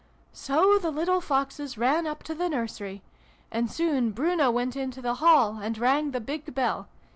[0.47, 3.03] "So the little Foxes ran up to the nursery.
[3.51, 6.87] And soon Bruno went into the hall, and rang the big bell.